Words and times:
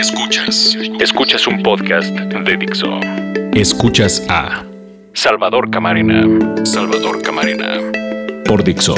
Escuchas. 0.00 0.78
Escuchas 0.98 1.46
un 1.46 1.62
podcast 1.62 2.08
de 2.08 2.56
Dixo. 2.56 2.88
Escuchas 3.52 4.24
a 4.30 4.64
Salvador 5.12 5.70
Camarena. 5.70 6.64
Salvador 6.64 7.20
Camarena. 7.20 7.92
Por 8.46 8.64
Dixo. 8.64 8.94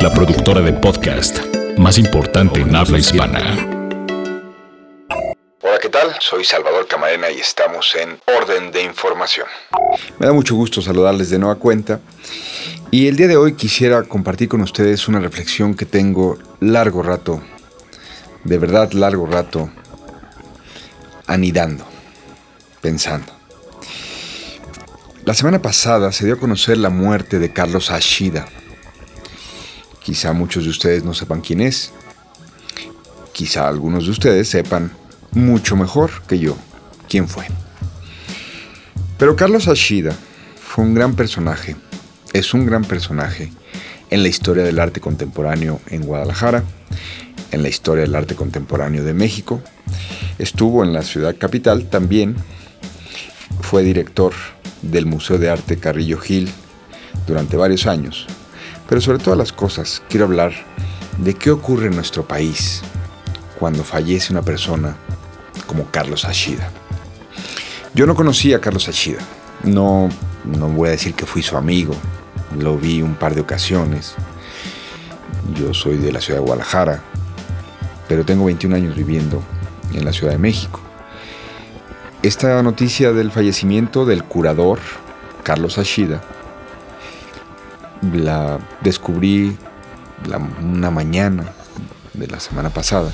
La 0.00 0.12
productora 0.12 0.60
de 0.60 0.72
podcast 0.72 1.38
más 1.78 1.98
importante 1.98 2.62
en 2.62 2.74
habla 2.74 2.98
hispana. 2.98 3.38
Hola, 5.60 5.78
¿qué 5.80 5.88
tal? 5.88 6.16
Soy 6.18 6.42
Salvador 6.42 6.88
Camarena 6.88 7.30
y 7.30 7.38
estamos 7.38 7.94
en 7.94 8.18
Orden 8.36 8.72
de 8.72 8.82
Información. 8.82 9.46
Me 10.18 10.26
da 10.26 10.32
mucho 10.32 10.56
gusto 10.56 10.82
saludarles 10.82 11.30
de 11.30 11.38
nueva 11.38 11.54
cuenta. 11.54 12.00
Y 12.90 13.06
el 13.06 13.14
día 13.14 13.28
de 13.28 13.36
hoy 13.36 13.54
quisiera 13.54 14.02
compartir 14.02 14.48
con 14.48 14.62
ustedes 14.62 15.06
una 15.06 15.20
reflexión 15.20 15.76
que 15.76 15.86
tengo 15.86 16.38
largo 16.58 17.04
rato, 17.04 17.40
de 18.42 18.58
verdad 18.58 18.90
largo 18.94 19.26
rato, 19.26 19.70
anidando, 21.32 21.86
pensando. 22.82 23.32
La 25.24 25.32
semana 25.32 25.62
pasada 25.62 26.12
se 26.12 26.26
dio 26.26 26.34
a 26.34 26.38
conocer 26.38 26.76
la 26.76 26.90
muerte 26.90 27.38
de 27.38 27.52
Carlos 27.52 27.90
Ashida. 27.90 28.46
Quizá 30.02 30.34
muchos 30.34 30.64
de 30.64 30.70
ustedes 30.70 31.04
no 31.04 31.14
sepan 31.14 31.40
quién 31.40 31.62
es. 31.62 31.92
Quizá 33.32 33.66
algunos 33.66 34.04
de 34.04 34.10
ustedes 34.10 34.48
sepan 34.48 34.92
mucho 35.30 35.74
mejor 35.74 36.10
que 36.28 36.38
yo 36.38 36.54
quién 37.08 37.28
fue. 37.28 37.46
Pero 39.16 39.34
Carlos 39.34 39.68
Ashida 39.68 40.14
fue 40.62 40.84
un 40.84 40.94
gran 40.94 41.14
personaje, 41.14 41.76
es 42.34 42.52
un 42.52 42.66
gran 42.66 42.84
personaje 42.84 43.50
en 44.10 44.22
la 44.22 44.28
historia 44.28 44.64
del 44.64 44.78
arte 44.78 45.00
contemporáneo 45.00 45.80
en 45.86 46.02
Guadalajara, 46.04 46.62
en 47.52 47.62
la 47.62 47.68
historia 47.70 48.02
del 48.02 48.14
arte 48.14 48.34
contemporáneo 48.34 49.02
de 49.02 49.14
México 49.14 49.62
Estuvo 50.38 50.84
en 50.84 50.92
la 50.92 51.02
ciudad 51.02 51.36
capital 51.38 51.86
también. 51.86 52.36
Fue 53.60 53.82
director 53.82 54.32
del 54.82 55.06
Museo 55.06 55.38
de 55.38 55.50
Arte 55.50 55.78
Carrillo 55.78 56.18
Gil 56.18 56.50
durante 57.26 57.56
varios 57.56 57.86
años. 57.86 58.26
Pero 58.88 59.00
sobre 59.00 59.18
todas 59.18 59.38
las 59.38 59.52
cosas, 59.52 60.02
quiero 60.08 60.26
hablar 60.26 60.52
de 61.18 61.34
qué 61.34 61.50
ocurre 61.50 61.86
en 61.86 61.94
nuestro 61.94 62.26
país 62.26 62.82
cuando 63.58 63.84
fallece 63.84 64.32
una 64.32 64.42
persona 64.42 64.96
como 65.66 65.86
Carlos 65.90 66.24
Ashida. 66.24 66.70
Yo 67.94 68.06
no 68.06 68.14
conocía 68.14 68.56
a 68.56 68.60
Carlos 68.60 68.88
Ashida. 68.88 69.20
No, 69.64 70.08
no 70.44 70.68
voy 70.68 70.88
a 70.88 70.92
decir 70.92 71.14
que 71.14 71.26
fui 71.26 71.42
su 71.42 71.56
amigo. 71.56 71.94
Lo 72.58 72.76
vi 72.76 73.02
un 73.02 73.14
par 73.14 73.34
de 73.34 73.42
ocasiones. 73.42 74.14
Yo 75.54 75.74
soy 75.74 75.98
de 75.98 76.12
la 76.12 76.20
ciudad 76.20 76.40
de 76.40 76.46
Guadalajara, 76.46 77.02
pero 78.08 78.24
tengo 78.24 78.44
21 78.44 78.76
años 78.76 78.96
viviendo 78.96 79.42
en 79.94 80.04
la 80.04 80.12
Ciudad 80.12 80.32
de 80.32 80.38
México. 80.38 80.80
Esta 82.22 82.62
noticia 82.62 83.12
del 83.12 83.32
fallecimiento 83.32 84.04
del 84.04 84.22
curador 84.24 84.78
Carlos 85.42 85.78
Ashida 85.78 86.22
la 88.12 88.58
descubrí 88.80 89.56
una 90.60 90.90
mañana 90.90 91.52
de 92.14 92.26
la 92.26 92.40
semana 92.40 92.70
pasada. 92.70 93.12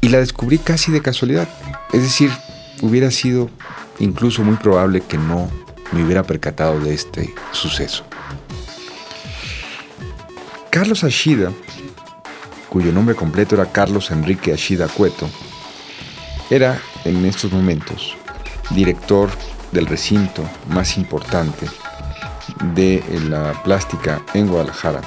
Y 0.00 0.08
la 0.08 0.18
descubrí 0.18 0.58
casi 0.58 0.92
de 0.92 1.02
casualidad. 1.02 1.48
Es 1.92 2.02
decir, 2.02 2.30
hubiera 2.82 3.10
sido 3.10 3.50
incluso 3.98 4.42
muy 4.42 4.56
probable 4.56 5.00
que 5.00 5.18
no 5.18 5.50
me 5.92 6.04
hubiera 6.04 6.22
percatado 6.22 6.78
de 6.80 6.94
este 6.94 7.34
suceso. 7.52 8.04
Carlos 10.70 11.02
Ashida 11.02 11.52
cuyo 12.68 12.92
nombre 12.92 13.14
completo 13.14 13.54
era 13.54 13.72
Carlos 13.72 14.10
Enrique 14.10 14.52
Ashida 14.52 14.88
Cueto, 14.88 15.28
era 16.50 16.80
en 17.04 17.24
estos 17.24 17.52
momentos 17.52 18.16
director 18.70 19.30
del 19.72 19.86
recinto 19.86 20.42
más 20.68 20.96
importante 20.96 21.66
de 22.74 23.02
la 23.28 23.62
plástica 23.62 24.22
en 24.34 24.48
Guadalajara, 24.48 25.00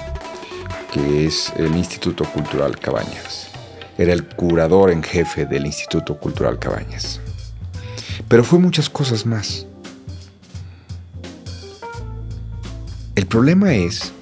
que 0.92 1.26
es 1.26 1.52
el 1.58 1.76
Instituto 1.76 2.26
Cultural 2.26 2.78
Cabañas. 2.80 3.50
Era 3.98 4.14
el 4.14 4.26
curador 4.26 4.92
en 4.92 5.04
jefe 5.04 5.46
del 5.46 5.66
Instituto 5.66 6.18
Cultural 6.18 6.60
Cabañas. 6.60 7.20
Pero 8.28 8.44
fue 8.44 8.60
muchas 8.60 8.90
cosas 8.90 9.26
más. 9.26 9.68
El 13.16 13.26
problema 13.28 13.74
es 13.74 14.14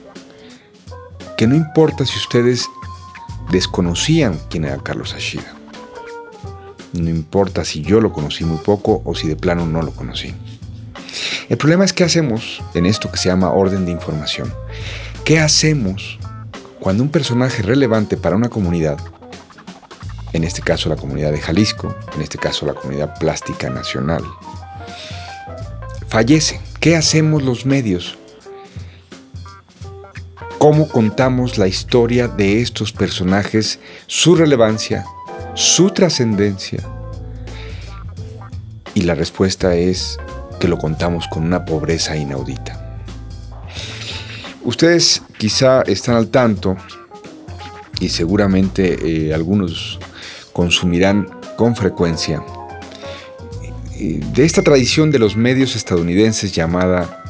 que 1.37 1.47
no 1.47 1.55
importa 1.55 2.05
si 2.05 2.17
ustedes 2.17 2.67
desconocían 3.49 4.39
quién 4.49 4.65
era 4.65 4.77
Carlos 4.77 5.13
Ashida. 5.13 5.53
No 6.93 7.09
importa 7.09 7.65
si 7.65 7.81
yo 7.81 8.01
lo 8.01 8.11
conocí 8.11 8.43
muy 8.45 8.57
poco 8.57 9.01
o 9.05 9.15
si 9.15 9.27
de 9.27 9.35
plano 9.35 9.65
no 9.65 9.81
lo 9.81 9.91
conocí. 9.91 10.33
El 11.49 11.57
problema 11.57 11.85
es 11.85 11.93
qué 11.93 12.03
hacemos 12.03 12.61
en 12.73 12.85
esto 12.85 13.11
que 13.11 13.17
se 13.17 13.29
llama 13.29 13.51
orden 13.51 13.85
de 13.85 13.91
información. 13.91 14.53
¿Qué 15.25 15.39
hacemos 15.39 16.19
cuando 16.79 17.03
un 17.03 17.09
personaje 17.09 17.61
relevante 17.61 18.17
para 18.17 18.35
una 18.35 18.49
comunidad, 18.49 18.97
en 20.33 20.43
este 20.43 20.61
caso 20.61 20.89
la 20.89 20.95
comunidad 20.95 21.31
de 21.31 21.41
Jalisco, 21.41 21.95
en 22.15 22.21
este 22.21 22.37
caso 22.37 22.65
la 22.65 22.73
comunidad 22.73 23.17
plástica 23.19 23.69
nacional, 23.69 24.23
fallece? 26.07 26.59
¿Qué 26.79 26.95
hacemos 26.95 27.43
los 27.43 27.65
medios 27.65 28.17
cómo 30.59 30.89
contamos 30.89 31.57
la 31.57 31.67
historia 31.67 32.27
de 32.27 32.61
estos 32.61 32.91
personajes, 32.91 33.79
su 34.07 34.35
relevancia, 34.35 35.05
su 35.55 35.89
trascendencia. 35.91 36.83
Y 38.93 39.03
la 39.03 39.15
respuesta 39.15 39.73
es 39.75 40.17
que 40.59 40.67
lo 40.67 40.77
contamos 40.77 41.27
con 41.29 41.43
una 41.43 41.63
pobreza 41.63 42.17
inaudita. 42.17 42.99
Ustedes 44.61 45.23
quizá 45.37 45.81
están 45.83 46.15
al 46.15 46.27
tanto 46.27 46.75
y 48.01 48.09
seguramente 48.09 49.29
eh, 49.29 49.33
algunos 49.33 49.97
consumirán 50.51 51.25
con 51.55 51.73
frecuencia 51.73 52.43
eh, 53.97 54.19
de 54.33 54.43
esta 54.43 54.61
tradición 54.61 55.09
de 55.09 55.19
los 55.19 55.37
medios 55.37 55.77
estadounidenses 55.77 56.51
llamada 56.51 57.23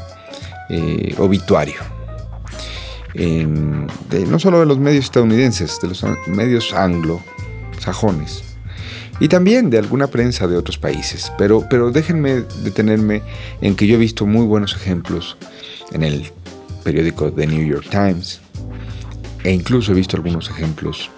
eh, 0.69 1.13
obituario 1.19 1.98
no 3.15 4.39
solo 4.39 4.59
de 4.59 4.65
los 4.65 4.77
medios 4.77 5.05
estadounidenses, 5.05 5.79
de 5.81 5.87
los 5.87 6.05
medios 6.27 6.73
anglo-sajones 6.73 8.43
y 9.19 9.27
también 9.27 9.69
de 9.69 9.77
alguna 9.77 10.07
prensa 10.07 10.47
de 10.47 10.57
otros 10.57 10.77
países. 10.77 11.31
Pero, 11.37 11.65
pero 11.69 11.91
déjenme 11.91 12.43
detenerme 12.63 13.21
en 13.61 13.75
que 13.75 13.87
yo 13.87 13.95
he 13.95 13.99
visto 13.99 14.25
muy 14.25 14.45
buenos 14.45 14.75
ejemplos 14.75 15.37
en 15.91 16.03
el 16.03 16.31
periódico 16.83 17.31
The 17.31 17.47
New 17.47 17.65
York 17.65 17.87
Times 17.89 18.39
e 19.43 19.51
incluso 19.51 19.91
he 19.91 19.95
visto 19.95 20.17
algunos 20.17 20.49
ejemplos 20.49 21.09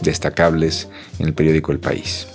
destacables 0.00 0.88
en 1.18 1.26
el 1.26 1.34
periódico 1.34 1.72
El 1.72 1.80
País. 1.80 2.26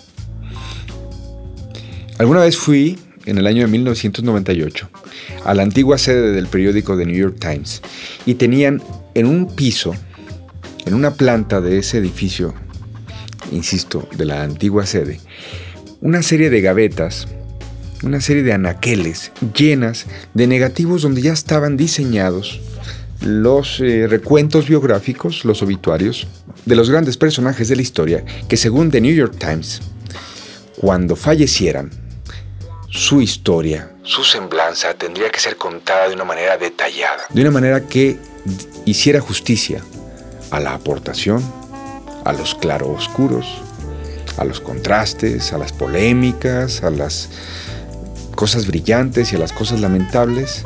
Alguna 2.18 2.41
vez 2.41 2.57
fui, 2.57 3.00
en 3.25 3.38
el 3.38 3.47
año 3.47 3.62
de 3.62 3.68
1998, 3.72 4.90
a 5.45 5.53
la 5.53 5.63
antigua 5.63 5.97
sede 5.97 6.31
del 6.31 6.47
periódico 6.47 6.97
The 6.97 7.06
New 7.06 7.16
York 7.16 7.38
Times 7.40 7.81
y 8.25 8.35
tenían 8.35 8.81
en 9.13 9.25
un 9.25 9.56
piso, 9.56 9.96
en 10.85 10.94
una 10.94 11.12
planta 11.12 11.62
de 11.62 11.79
ese 11.79 11.97
edificio, 11.97 12.53
insisto, 13.51 14.07
de 14.16 14.25
la 14.25 14.44
antigua 14.44 14.85
sede, 14.85 15.19
una 16.01 16.22
serie 16.22 16.50
de 16.50 16.62
gavetas, 16.62 17.28
una 18.03 18.19
serie 18.19 18.44
de 18.44 18.53
anaqueles 18.53 19.31
llenas 19.56 20.06
de 20.34 20.47
negativos 20.47 21.01
donde 21.01 21.22
ya 21.22 21.34
estaban 21.34 21.78
diseñados 21.78 22.59
los 23.22 23.79
eh, 23.79 24.07
recuentos 24.07 24.68
biográficos, 24.68 25.45
los 25.45 25.62
obituarios, 25.62 26.28
de 26.66 26.75
los 26.75 26.90
grandes 26.90 27.18
personajes 27.18 27.69
de 27.69 27.75
la 27.75 27.81
historia 27.81 28.25
que 28.50 28.57
según 28.57 28.92
The 28.92 29.01
New 29.01 29.13
York 29.13 29.36
Times, 29.38 29.81
cuando 30.75 31.16
fallecieran, 31.16 31.89
su 32.89 33.21
historia, 33.21 33.92
su 34.04 34.24
semblanza 34.24 34.94
tendría 34.94 35.30
que 35.30 35.39
ser 35.39 35.56
contada 35.56 36.09
de 36.09 36.16
una 36.16 36.25
manera 36.25 36.57
detallada, 36.57 37.24
de 37.30 37.42
una 37.42 37.51
manera 37.51 37.88
que 37.88 38.18
hiciera 38.86 39.19
justicia 39.19 39.84
a 40.51 40.60
la 40.60 40.74
aportación, 40.74 41.44
a 42.25 42.34
los 42.34 42.56
claroscuros, 42.56 43.45
a 44.38 44.45
los 44.45 44.60
contrastes, 44.60 45.54
a 45.54 45.57
las 45.57 45.74
polémicas, 45.74 46.84
a 46.84 46.90
las 46.90 47.30
cosas 48.36 48.68
brillantes 48.68 49.31
y 49.34 49.36
a 49.36 49.40
las 49.40 49.54
cosas 49.54 49.80
lamentables 49.80 50.63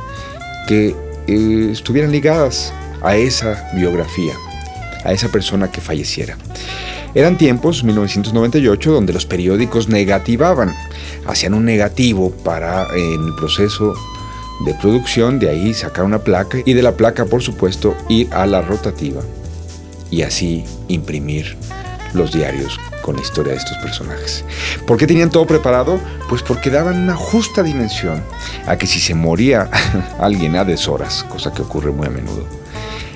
que 0.68 0.96
eh, 1.28 1.70
estuvieran 1.72 2.12
ligadas 2.12 2.74
a 3.02 3.16
esa 3.16 3.70
biografía, 3.76 4.34
a 5.04 5.12
esa 5.12 5.30
persona 5.30 5.72
que 5.72 5.82
falleciera. 5.82 6.38
Eran 7.14 7.38
tiempos, 7.38 7.84
1998, 7.84 8.92
donde 8.92 9.14
los 9.14 9.26
periódicos 9.26 9.88
negativaban, 9.88 10.76
hacían 11.26 11.54
un 11.54 11.66
negativo 11.66 12.32
para 12.32 12.88
en 12.96 13.26
el 13.26 13.36
proceso 13.36 13.96
de 14.66 14.74
producción, 14.76 15.40
de 15.40 15.50
ahí 15.50 15.74
sacar 15.74 16.06
una 16.06 16.20
placa 16.20 16.60
y 16.66 16.74
de 16.74 16.82
la 16.82 16.94
placa, 16.94 17.26
por 17.26 17.42
supuesto, 17.42 17.96
ir 18.10 18.34
a 18.34 18.46
la 18.46 18.62
rotativa 18.62 19.22
y 20.10 20.22
así 20.22 20.66
imprimir 20.88 21.58
los 22.14 22.32
diarios 22.32 22.80
con 23.02 23.16
la 23.16 23.22
historia 23.22 23.54
de 23.54 23.60
estos 23.60 23.78
personajes. 23.78 24.44
¿Por 24.86 24.98
qué 24.98 25.08
tenían 25.08 25.30
todo 25.30 25.46
preparado? 25.46 26.00
Pues 26.30 26.42
porque 26.42 26.70
daban 26.70 27.04
una 27.04 27.16
justa 27.16 27.64
dimensión 27.64 28.22
a 28.66 28.78
que 28.78 28.88
si 28.88 29.00
se 29.00 29.14
moría 29.14 29.70
alguien 30.20 30.56
a 30.56 30.66
deshoras, 30.66 31.24
cosa 31.24 31.54
que 31.54 31.62
ocurre 31.62 31.92
muy 31.92 32.08
a 32.08 32.10
menudo, 32.10 32.46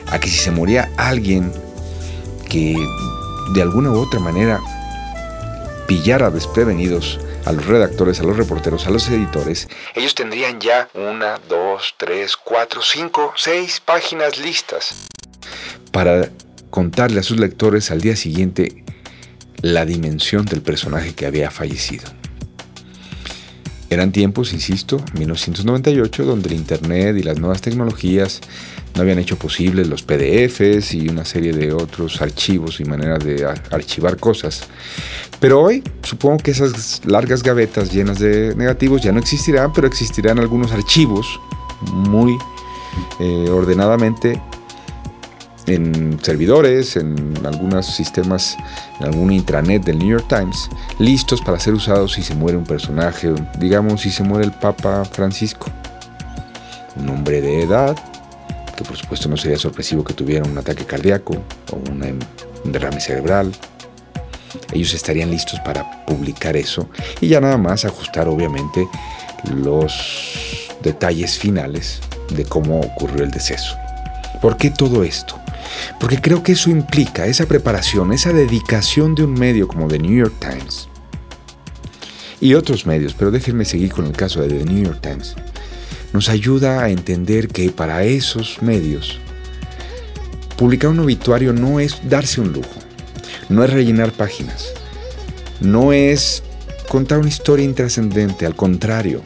a 0.09 0.19
que 0.19 0.29
si 0.29 0.37
se 0.37 0.51
moría 0.51 0.89
alguien 0.97 1.51
que 2.49 2.75
de 3.53 3.61
alguna 3.61 3.91
u 3.91 3.97
otra 3.97 4.19
manera 4.19 4.59
pillara 5.87 6.29
desprevenidos 6.29 7.19
a 7.45 7.51
los 7.51 7.65
redactores, 7.65 8.19
a 8.19 8.23
los 8.23 8.37
reporteros, 8.37 8.87
a 8.87 8.91
los 8.91 9.09
editores, 9.09 9.67
ellos 9.95 10.15
tendrían 10.15 10.59
ya 10.59 10.89
una, 10.93 11.39
dos, 11.49 11.95
tres, 11.97 12.37
cuatro, 12.37 12.81
cinco, 12.81 13.33
seis 13.35 13.79
páginas 13.79 14.37
listas 14.37 15.07
para 15.91 16.29
contarle 16.69 17.19
a 17.19 17.23
sus 17.23 17.39
lectores 17.39 17.91
al 17.91 18.01
día 18.01 18.15
siguiente 18.15 18.83
la 19.61 19.85
dimensión 19.85 20.45
del 20.45 20.61
personaje 20.61 21.13
que 21.13 21.25
había 21.25 21.51
fallecido. 21.51 22.20
Eran 23.91 24.13
tiempos, 24.13 24.53
insisto, 24.53 25.03
1998, 25.15 26.23
donde 26.23 26.47
el 26.47 26.55
Internet 26.55 27.17
y 27.17 27.23
las 27.23 27.39
nuevas 27.39 27.59
tecnologías 27.59 28.39
no 28.95 29.01
habían 29.01 29.19
hecho 29.19 29.37
posibles 29.37 29.89
los 29.89 30.01
PDFs 30.01 30.93
y 30.93 31.09
una 31.09 31.25
serie 31.25 31.51
de 31.51 31.73
otros 31.73 32.21
archivos 32.21 32.79
y 32.79 32.85
maneras 32.85 33.21
de 33.21 33.45
archivar 33.45 34.15
cosas. 34.15 34.61
Pero 35.41 35.61
hoy 35.61 35.83
supongo 36.03 36.37
que 36.37 36.51
esas 36.51 37.01
largas 37.05 37.43
gavetas 37.43 37.91
llenas 37.91 38.19
de 38.19 38.55
negativos 38.55 39.01
ya 39.01 39.11
no 39.11 39.19
existirán, 39.19 39.73
pero 39.73 39.87
existirán 39.87 40.39
algunos 40.39 40.71
archivos 40.71 41.27
muy 41.91 42.37
eh, 43.19 43.49
ordenadamente 43.49 44.41
en 45.73 46.19
servidores, 46.21 46.95
en 46.95 47.33
algunos 47.45 47.85
sistemas, 47.85 48.57
en 48.99 49.07
algún 49.07 49.31
intranet 49.31 49.83
del 49.83 49.99
New 49.99 50.09
York 50.09 50.25
Times, 50.27 50.69
listos 50.99 51.41
para 51.41 51.59
ser 51.59 51.73
usados 51.73 52.13
si 52.13 52.23
se 52.23 52.35
muere 52.35 52.57
un 52.57 52.65
personaje, 52.65 53.33
digamos 53.59 54.01
si 54.01 54.11
se 54.11 54.23
muere 54.23 54.45
el 54.45 54.51
Papa 54.51 55.05
Francisco. 55.05 55.67
Un 56.95 57.09
hombre 57.09 57.41
de 57.41 57.63
edad, 57.63 57.95
que 58.75 58.83
por 58.83 58.97
supuesto 58.97 59.29
no 59.29 59.37
sería 59.37 59.57
sorpresivo 59.57 60.03
que 60.03 60.13
tuviera 60.13 60.45
un 60.45 60.57
ataque 60.57 60.85
cardíaco 60.85 61.33
o 61.71 61.75
un 61.75 62.19
derrame 62.65 62.99
cerebral. 62.99 63.51
Ellos 64.73 64.93
estarían 64.93 65.31
listos 65.31 65.59
para 65.61 66.05
publicar 66.05 66.57
eso 66.57 66.89
y 67.21 67.29
ya 67.29 67.39
nada 67.39 67.57
más 67.57 67.85
ajustar 67.85 68.27
obviamente 68.27 68.87
los 69.55 70.69
detalles 70.83 71.37
finales 71.37 72.01
de 72.29 72.45
cómo 72.45 72.81
ocurrió 72.81 73.23
el 73.23 73.31
deceso. 73.31 73.77
¿Por 74.41 74.57
qué 74.57 74.69
todo 74.69 75.03
esto? 75.03 75.40
Porque 75.99 76.19
creo 76.19 76.43
que 76.43 76.53
eso 76.53 76.69
implica 76.69 77.25
esa 77.25 77.45
preparación, 77.45 78.13
esa 78.13 78.33
dedicación 78.33 79.15
de 79.15 79.23
un 79.23 79.33
medio 79.33 79.67
como 79.67 79.87
The 79.87 79.99
New 79.99 80.15
York 80.15 80.35
Times 80.39 80.87
y 82.41 82.55
otros 82.55 82.85
medios, 82.87 83.13
pero 83.13 83.31
déjenme 83.31 83.65
seguir 83.65 83.91
con 83.91 84.07
el 84.07 84.13
caso 84.13 84.41
de 84.41 84.49
The 84.49 84.65
New 84.65 84.83
York 84.83 84.99
Times, 85.01 85.35
nos 86.11 86.27
ayuda 86.27 86.83
a 86.83 86.89
entender 86.89 87.47
que 87.47 87.69
para 87.69 88.03
esos 88.03 88.61
medios 88.61 89.19
publicar 90.57 90.89
un 90.89 90.99
obituario 90.99 91.53
no 91.53 91.79
es 91.79 92.01
darse 92.09 92.41
un 92.41 92.51
lujo, 92.51 92.79
no 93.49 93.63
es 93.63 93.69
rellenar 93.69 94.11
páginas, 94.11 94.73
no 95.59 95.93
es 95.93 96.43
contar 96.89 97.19
una 97.19 97.29
historia 97.29 97.63
intrascendente, 97.63 98.45
al 98.45 98.55
contrario, 98.55 99.21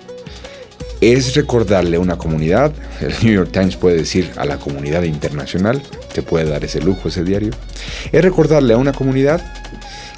es 1.02 1.36
recordarle 1.36 1.98
a 1.98 2.00
una 2.00 2.18
comunidad, 2.18 2.74
el 3.02 3.14
New 3.24 3.34
York 3.34 3.52
Times 3.52 3.76
puede 3.78 3.98
decir 3.98 4.32
a 4.36 4.46
la 4.46 4.58
comunidad 4.58 5.04
internacional, 5.04 5.82
te 6.16 6.24
puede 6.24 6.50
dar 6.50 6.64
ese 6.64 6.82
lujo 6.82 7.10
ese 7.10 7.26
diario, 7.26 7.52
es 8.10 8.22
recordarle 8.24 8.74
a 8.74 8.78
una 8.78 8.94
comunidad 8.94 9.42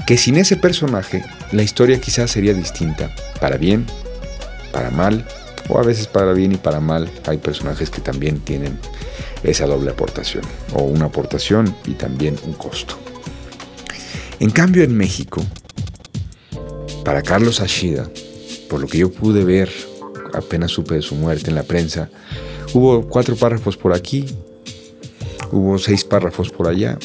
que 0.05 0.15
sin 0.15 0.37
ese 0.37 0.55
personaje 0.55 1.25
la 1.51 1.63
historia 1.63 1.99
quizás 1.99 2.29
sería 2.29 2.53
distinta, 2.53 3.13
para 3.41 3.57
bien, 3.57 3.87
para 4.71 4.91
mal, 4.91 5.25
o 5.69 5.79
a 5.79 5.83
veces 5.83 6.05
para 6.05 6.33
bien 6.33 6.51
y 6.51 6.57
para 6.57 6.79
mal 6.79 7.09
hay 7.25 7.39
personajes 7.39 7.89
que 7.89 7.99
también 7.99 8.39
tienen 8.39 8.77
esa 9.41 9.65
doble 9.65 9.89
aportación, 9.89 10.43
o 10.73 10.83
una 10.83 11.05
aportación 11.05 11.75
y 11.87 11.93
también 11.93 12.37
un 12.45 12.53
costo. 12.53 12.95
En 14.39 14.51
cambio 14.51 14.83
en 14.83 14.95
México, 14.95 15.43
para 17.03 17.23
Carlos 17.23 17.59
Ashida, 17.59 18.07
por 18.69 18.81
lo 18.81 18.87
que 18.87 18.99
yo 18.99 19.11
pude 19.11 19.43
ver 19.43 19.71
apenas 20.33 20.71
supe 20.71 20.93
de 20.93 21.01
su 21.01 21.15
muerte 21.15 21.49
en 21.49 21.55
la 21.55 21.63
prensa, 21.63 22.09
hubo 22.73 23.07
cuatro 23.07 23.35
párrafos 23.35 23.77
por 23.77 23.93
aquí, 23.93 24.27
hubo 25.51 25.77
seis 25.77 26.03
párrafos 26.03 26.49
por 26.49 26.67
allá, 26.67 26.97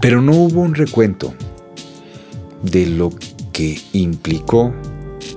pero 0.00 0.20
no 0.20 0.32
hubo 0.32 0.60
un 0.60 0.74
recuento 0.74 1.34
de 2.62 2.86
lo 2.86 3.10
que 3.52 3.80
implicó 3.92 4.72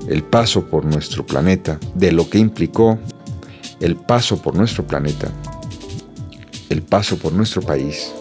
el 0.07 0.24
paso 0.24 0.65
por 0.65 0.86
nuestro 0.86 1.25
planeta, 1.25 1.80
de 1.95 2.12
lo 2.12 2.30
que 2.30 2.38
implicó 2.38 3.00
el 3.80 3.95
paso 3.95 4.42
por 4.42 4.56
nuestro 4.56 4.86
planeta, 4.86 5.31
el 6.69 6.83
paso 6.83 7.18
por 7.18 7.33
nuestro 7.33 7.62
país, 7.62 8.12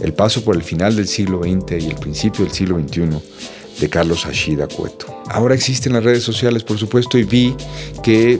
el 0.00 0.12
paso 0.12 0.44
por 0.44 0.56
el 0.56 0.62
final 0.62 0.96
del 0.96 1.06
siglo 1.06 1.40
XX 1.42 1.82
y 1.84 1.88
el 1.88 1.96
principio 1.96 2.44
del 2.44 2.52
siglo 2.52 2.78
XXI 2.78 3.80
de 3.80 3.88
Carlos 3.88 4.26
Ashida 4.26 4.68
Cueto. 4.68 5.06
Ahora 5.28 5.54
existen 5.54 5.92
las 5.92 6.04
redes 6.04 6.22
sociales, 6.22 6.62
por 6.62 6.78
supuesto, 6.78 7.18
y 7.18 7.24
vi 7.24 7.54
que 8.02 8.38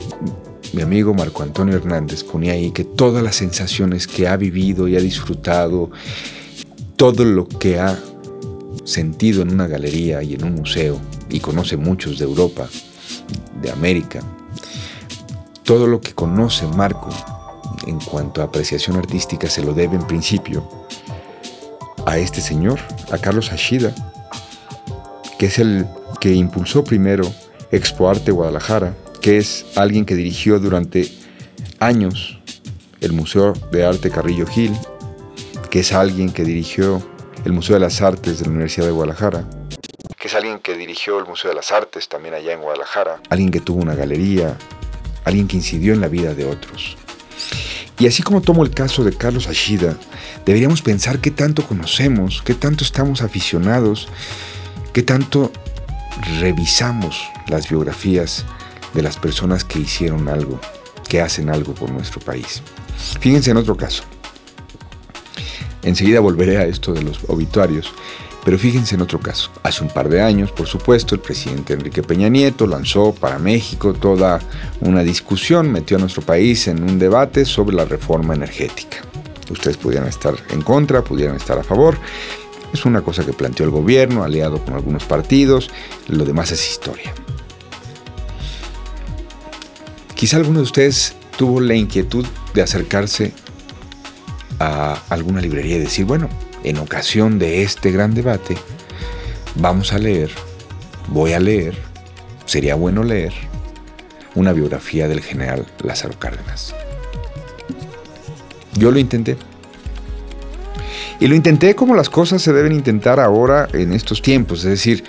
mi 0.74 0.82
amigo 0.82 1.14
Marco 1.14 1.42
Antonio 1.44 1.76
Hernández 1.76 2.24
ponía 2.24 2.52
ahí 2.52 2.72
que 2.72 2.84
todas 2.84 3.22
las 3.22 3.36
sensaciones 3.36 4.08
que 4.08 4.26
ha 4.26 4.36
vivido 4.36 4.88
y 4.88 4.96
ha 4.96 5.00
disfrutado, 5.00 5.90
todo 6.96 7.24
lo 7.24 7.46
que 7.46 7.78
ha 7.78 7.96
sentido 8.84 9.42
en 9.42 9.52
una 9.52 9.68
galería 9.68 10.22
y 10.22 10.34
en 10.34 10.44
un 10.44 10.56
museo, 10.56 11.00
y 11.30 11.38
conoce 11.40 11.76
muchos 11.76 12.18
de 12.18 12.24
Europa, 12.24 12.68
de 13.62 13.70
América, 13.70 14.20
todo 15.62 15.86
lo 15.86 16.00
que 16.00 16.12
conoce 16.12 16.66
Marco 16.66 17.08
en 17.86 18.00
cuanto 18.00 18.42
a 18.42 18.46
apreciación 18.46 18.96
artística 18.96 19.48
se 19.48 19.62
lo 19.62 19.74
debe 19.74 19.94
en 19.96 20.06
principio 20.06 20.68
a 22.04 22.18
este 22.18 22.40
señor, 22.40 22.80
a 23.12 23.18
Carlos 23.18 23.52
Ashida, 23.52 23.94
que 25.38 25.46
es 25.46 25.58
el 25.58 25.86
que 26.20 26.34
impulsó 26.34 26.84
primero 26.84 27.30
Expo 27.70 28.08
Arte 28.08 28.32
Guadalajara, 28.32 28.94
que 29.24 29.38
es 29.38 29.64
alguien 29.74 30.04
que 30.04 30.16
dirigió 30.16 30.58
durante 30.58 31.10
años 31.78 32.38
el 33.00 33.14
Museo 33.14 33.54
de 33.72 33.82
Arte 33.82 34.10
Carrillo 34.10 34.46
Gil, 34.46 34.76
que 35.70 35.80
es 35.80 35.94
alguien 35.94 36.30
que 36.30 36.44
dirigió 36.44 37.02
el 37.46 37.54
Museo 37.54 37.72
de 37.76 37.80
las 37.80 38.02
Artes 38.02 38.38
de 38.38 38.44
la 38.44 38.50
Universidad 38.50 38.84
de 38.84 38.92
Guadalajara, 38.92 39.48
que 40.18 40.28
es 40.28 40.34
alguien 40.34 40.58
que 40.58 40.76
dirigió 40.76 41.18
el 41.18 41.24
Museo 41.24 41.48
de 41.48 41.56
las 41.56 41.72
Artes 41.72 42.06
también 42.10 42.34
allá 42.34 42.52
en 42.52 42.60
Guadalajara, 42.60 43.22
alguien 43.30 43.50
que 43.50 43.60
tuvo 43.60 43.80
una 43.80 43.94
galería, 43.94 44.58
alguien 45.24 45.48
que 45.48 45.56
incidió 45.56 45.94
en 45.94 46.02
la 46.02 46.08
vida 46.08 46.34
de 46.34 46.44
otros. 46.44 46.98
Y 47.98 48.06
así 48.06 48.22
como 48.22 48.42
tomo 48.42 48.62
el 48.62 48.72
caso 48.72 49.04
de 49.04 49.16
Carlos 49.16 49.48
Ashida, 49.48 49.96
deberíamos 50.44 50.82
pensar 50.82 51.20
qué 51.20 51.30
tanto 51.30 51.66
conocemos, 51.66 52.42
qué 52.44 52.52
tanto 52.52 52.84
estamos 52.84 53.22
aficionados 53.22 54.06
¿Qué 54.92 55.02
tanto 55.02 55.50
revisamos 56.38 57.20
las 57.48 57.68
biografías 57.68 58.44
de 58.94 59.02
las 59.02 59.16
personas 59.16 59.64
que 59.64 59.80
hicieron 59.80 60.28
algo, 60.28 60.60
que 61.08 61.20
hacen 61.20 61.50
algo 61.50 61.74
por 61.74 61.90
nuestro 61.90 62.20
país? 62.20 62.62
Fíjense 63.20 63.50
en 63.50 63.56
otro 63.56 63.76
caso. 63.76 64.04
Enseguida 65.82 66.20
volveré 66.20 66.56
a 66.58 66.66
esto 66.66 66.92
de 66.92 67.02
los 67.02 67.20
obituarios, 67.28 67.92
pero 68.44 68.58
fíjense 68.58 68.94
en 68.94 69.02
otro 69.02 69.20
caso. 69.20 69.50
Hace 69.62 69.82
un 69.82 69.90
par 69.90 70.08
de 70.08 70.22
años, 70.22 70.50
por 70.50 70.66
supuesto, 70.66 71.14
el 71.14 71.20
presidente 71.20 71.74
Enrique 71.74 72.02
Peña 72.02 72.28
Nieto 72.28 72.66
lanzó 72.66 73.14
para 73.14 73.38
México 73.38 73.92
toda 73.94 74.40
una 74.80 75.02
discusión, 75.02 75.70
metió 75.70 75.96
a 75.96 76.00
nuestro 76.00 76.22
país 76.22 76.68
en 76.68 76.82
un 76.82 76.98
debate 76.98 77.44
sobre 77.44 77.76
la 77.76 77.84
reforma 77.84 78.34
energética. 78.34 78.98
Ustedes 79.50 79.76
pudieran 79.76 80.08
estar 80.08 80.34
en 80.50 80.62
contra, 80.62 81.04
pudieran 81.04 81.36
estar 81.36 81.58
a 81.58 81.62
favor, 81.62 81.98
es 82.72 82.84
una 82.84 83.02
cosa 83.02 83.24
que 83.24 83.32
planteó 83.32 83.64
el 83.66 83.70
gobierno, 83.70 84.24
aliado 84.24 84.58
con 84.58 84.74
algunos 84.74 85.04
partidos, 85.04 85.70
lo 86.08 86.24
demás 86.24 86.50
es 86.50 86.68
historia. 86.68 87.14
Quizá 90.24 90.38
alguno 90.38 90.60
de 90.60 90.64
ustedes 90.64 91.14
tuvo 91.36 91.60
la 91.60 91.74
inquietud 91.74 92.24
de 92.54 92.62
acercarse 92.62 93.34
a 94.58 94.98
alguna 95.10 95.42
librería 95.42 95.76
y 95.76 95.80
decir, 95.80 96.06
bueno, 96.06 96.30
en 96.62 96.78
ocasión 96.78 97.38
de 97.38 97.62
este 97.62 97.92
gran 97.92 98.14
debate, 98.14 98.56
vamos 99.56 99.92
a 99.92 99.98
leer, 99.98 100.30
voy 101.08 101.34
a 101.34 101.40
leer, 101.40 101.76
sería 102.46 102.74
bueno 102.74 103.02
leer 103.02 103.34
una 104.34 104.54
biografía 104.54 105.08
del 105.08 105.20
general 105.20 105.66
Lázaro 105.82 106.18
Cárdenas. 106.18 106.74
Yo 108.78 108.90
lo 108.90 108.98
intenté. 108.98 109.36
Y 111.20 111.26
lo 111.26 111.34
intenté 111.34 111.74
como 111.74 111.94
las 111.94 112.08
cosas 112.08 112.40
se 112.40 112.54
deben 112.54 112.72
intentar 112.72 113.20
ahora 113.20 113.68
en 113.74 113.92
estos 113.92 114.22
tiempos, 114.22 114.60
es 114.60 114.70
decir, 114.70 115.04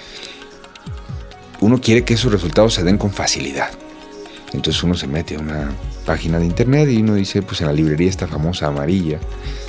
uno 1.62 1.80
quiere 1.80 2.04
que 2.04 2.16
esos 2.16 2.34
resultados 2.34 2.74
se 2.74 2.84
den 2.84 2.98
con 2.98 3.12
facilidad. 3.12 3.70
Entonces 4.56 4.82
uno 4.84 4.96
se 4.96 5.08
mete 5.08 5.36
a 5.36 5.40
una 5.40 5.72
página 6.06 6.40
de 6.40 6.46
internet 6.46 6.90
y 6.90 7.02
uno 7.02 7.16
dice, 7.16 7.42
pues 7.42 7.62
en 7.62 7.68
la 7.68 7.74
librería 7.74 8.10
esta 8.10 8.28
famosa 8.28 8.68
amarilla 8.68 9.20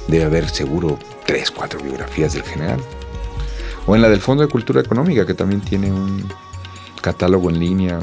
debe 0.06 0.24
haber 0.24 0.48
seguro 0.48 0.98
tres, 1.26 1.50
cuatro 1.50 1.82
biografías 1.82 2.34
del 2.34 2.44
general. 2.44 2.80
O 3.86 3.94
en 3.96 4.02
la 4.02 4.08
del 4.08 4.20
Fondo 4.20 4.44
de 4.44 4.48
Cultura 4.48 4.80
Económica, 4.80 5.26
que 5.26 5.34
también 5.34 5.60
tiene 5.60 5.92
un 5.92 6.26
catálogo 7.02 7.50
en 7.50 7.58
línea 7.58 8.00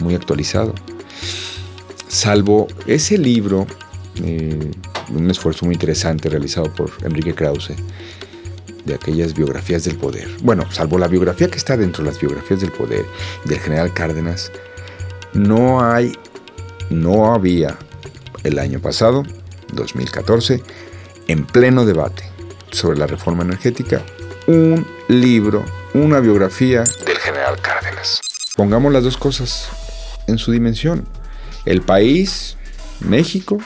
muy 0.00 0.14
actualizado. 0.14 0.74
Salvo 2.08 2.66
ese 2.86 3.16
libro, 3.16 3.66
eh, 4.22 4.70
un 5.10 5.30
esfuerzo 5.30 5.64
muy 5.64 5.74
interesante 5.74 6.28
realizado 6.28 6.72
por 6.72 6.90
Enrique 7.02 7.34
Krause, 7.34 7.74
de 8.84 8.94
aquellas 8.94 9.34
biografías 9.34 9.84
del 9.84 9.96
poder. 9.96 10.28
Bueno, 10.42 10.70
salvo 10.70 10.98
la 10.98 11.08
biografía 11.08 11.48
que 11.48 11.56
está 11.56 11.76
dentro 11.76 12.04
de 12.04 12.10
las 12.10 12.20
biografías 12.20 12.60
del 12.60 12.72
poder 12.72 13.04
del 13.44 13.58
general 13.58 13.94
Cárdenas, 13.94 14.52
no 15.34 15.84
hay, 15.84 16.16
no 16.90 17.34
había 17.34 17.76
el 18.44 18.58
año 18.58 18.80
pasado, 18.80 19.24
2014, 19.72 20.62
en 21.28 21.46
pleno 21.46 21.84
debate 21.84 22.24
sobre 22.70 22.98
la 22.98 23.06
reforma 23.06 23.42
energética, 23.42 24.02
un 24.46 24.86
libro, 25.08 25.64
una 25.94 26.20
biografía 26.20 26.84
del 27.06 27.18
general 27.18 27.60
Cárdenas. 27.60 28.20
Pongamos 28.56 28.92
las 28.92 29.04
dos 29.04 29.16
cosas 29.16 29.68
en 30.26 30.38
su 30.38 30.52
dimensión. 30.52 31.06
El 31.64 31.82
país, 31.82 32.56
México, 33.00 33.58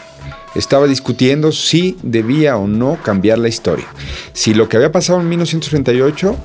estaba 0.54 0.86
discutiendo 0.86 1.52
si 1.52 1.98
debía 2.02 2.56
o 2.56 2.66
no 2.66 2.98
cambiar 3.02 3.38
la 3.38 3.48
historia. 3.48 3.86
Si 4.32 4.54
lo 4.54 4.68
que 4.68 4.76
había 4.76 4.92
pasado 4.92 5.20
en 5.20 5.28
1938 5.28 6.36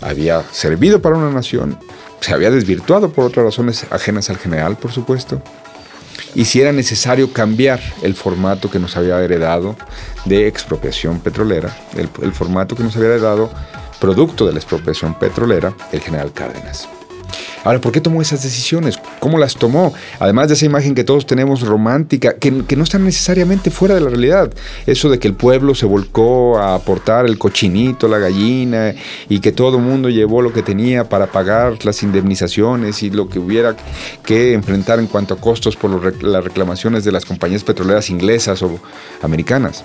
había 0.00 0.42
servido 0.52 1.02
para 1.02 1.16
una 1.16 1.30
nación, 1.30 1.78
se 2.22 2.32
había 2.32 2.50
desvirtuado 2.50 3.10
por 3.12 3.24
otras 3.24 3.44
razones 3.44 3.84
ajenas 3.90 4.30
al 4.30 4.38
general, 4.38 4.76
por 4.76 4.92
supuesto, 4.92 5.42
y 6.34 6.46
si 6.46 6.60
era 6.60 6.72
necesario 6.72 7.32
cambiar 7.32 7.80
el 8.02 8.14
formato 8.14 8.70
que 8.70 8.78
nos 8.78 8.96
había 8.96 9.20
heredado 9.20 9.76
de 10.24 10.46
expropiación 10.46 11.20
petrolera, 11.20 11.76
el, 11.96 12.32
formato 12.32 12.76
que 12.76 12.84
nos 12.84 12.96
había 12.96 13.08
heredado 13.08 13.50
producto 14.00 14.46
de 14.46 14.52
la 14.52 14.58
expropiación 14.58 15.18
petrolera, 15.18 15.74
el 15.92 16.00
general 16.00 16.32
Cárdenas. 16.32 16.88
Ahora, 17.64 17.80
¿por 17.80 17.92
qué 17.92 18.00
tomó 18.00 18.20
esas 18.20 18.42
decisiones? 18.42 18.98
¿Cómo 19.20 19.38
las 19.38 19.54
tomó? 19.54 19.94
Además 20.18 20.48
de 20.48 20.54
esa 20.54 20.66
imagen 20.66 20.94
que 20.94 21.04
todos 21.04 21.26
tenemos 21.26 21.60
romántica, 21.60 22.34
que, 22.34 22.50
no 22.50 22.82
está 22.82 22.98
necesariamente 22.98 23.70
fuera 23.70 23.94
de 23.94 24.00
la 24.00 24.08
realidad. 24.08 24.52
Eso 24.86 25.08
de 25.08 25.18
que 25.18 25.28
el 25.28 25.34
pueblo 25.34 25.74
se 25.74 25.86
volcó 25.86 26.58
a 26.58 26.74
aportar 26.74 27.26
el 27.26 27.38
cochinito, 27.38 28.08
la 28.08 28.18
gallina, 28.18 28.94
y 29.28 29.38
que 29.38 29.52
todo 29.52 29.78
el 29.78 29.84
mundo 29.84 30.08
llevó 30.08 30.42
lo 30.42 30.52
que 30.52 30.62
tenía 30.62 31.08
para 31.08 31.28
pagar 31.28 31.84
las 31.84 32.02
indemnizaciones 32.02 33.02
y 33.02 33.10
lo 33.10 33.28
que 33.28 33.38
hubiera 33.38 33.76
que 34.24 34.54
enfrentar 34.54 34.98
en 34.98 35.06
cuanto 35.06 35.34
a 35.34 35.36
costos 35.38 35.76
por 35.76 36.22
las 36.22 36.44
reclamaciones 36.44 37.04
de 37.04 37.12
las 37.12 37.24
compañías 37.24 37.62
petroleras 37.62 38.10
inglesas 38.10 38.62
o 38.62 38.80
americanas. 39.22 39.84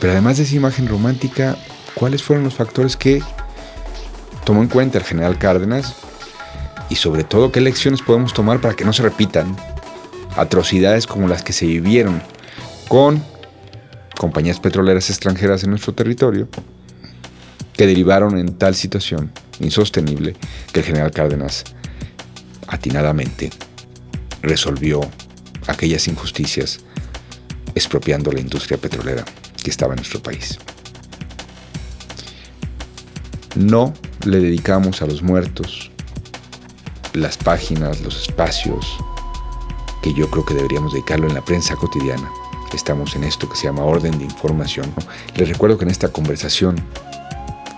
Pero 0.00 0.12
además 0.12 0.36
de 0.36 0.42
esa 0.42 0.56
imagen 0.56 0.86
romántica, 0.86 1.56
¿cuáles 1.94 2.22
fueron 2.22 2.44
los 2.44 2.54
factores 2.54 2.96
que 2.96 3.22
tomó 4.44 4.62
en 4.62 4.68
cuenta 4.68 4.98
el 4.98 5.04
general 5.04 5.38
Cárdenas 5.38 5.94
y 6.90 6.96
sobre 6.96 7.24
todo 7.24 7.50
qué 7.50 7.60
lecciones 7.60 8.02
podemos 8.02 8.34
tomar 8.34 8.60
para 8.60 8.74
que 8.74 8.84
no 8.84 8.92
se 8.92 9.02
repitan 9.02 9.56
atrocidades 10.36 11.06
como 11.06 11.28
las 11.28 11.42
que 11.42 11.52
se 11.52 11.66
vivieron 11.66 12.22
con 12.88 13.22
compañías 14.16 14.60
petroleras 14.60 15.10
extranjeras 15.10 15.64
en 15.64 15.70
nuestro 15.70 15.94
territorio 15.94 16.48
que 17.72 17.86
derivaron 17.86 18.38
en 18.38 18.54
tal 18.54 18.74
situación 18.74 19.32
insostenible 19.60 20.34
que 20.72 20.80
el 20.80 20.86
general 20.86 21.10
Cárdenas 21.10 21.64
atinadamente 22.68 23.50
resolvió 24.42 25.00
aquellas 25.66 26.06
injusticias 26.06 26.80
expropiando 27.74 28.30
la 28.30 28.40
industria 28.40 28.78
petrolera 28.78 29.24
que 29.62 29.70
estaba 29.70 29.94
en 29.94 29.96
nuestro 29.96 30.22
país. 30.22 30.58
No 33.56 33.94
le 34.24 34.40
dedicamos 34.40 35.00
a 35.00 35.06
los 35.06 35.22
muertos 35.22 35.92
las 37.12 37.36
páginas, 37.36 38.00
los 38.00 38.22
espacios 38.22 38.96
que 40.02 40.12
yo 40.12 40.28
creo 40.28 40.44
que 40.44 40.54
deberíamos 40.54 40.92
dedicarlo 40.92 41.28
en 41.28 41.34
la 41.34 41.44
prensa 41.44 41.76
cotidiana. 41.76 42.28
Estamos 42.74 43.14
en 43.14 43.22
esto 43.22 43.48
que 43.48 43.56
se 43.56 43.64
llama 43.64 43.84
orden 43.84 44.18
de 44.18 44.24
información. 44.24 44.92
Les 45.36 45.48
recuerdo 45.48 45.78
que 45.78 45.84
en 45.84 45.92
esta 45.92 46.08
conversación 46.08 46.76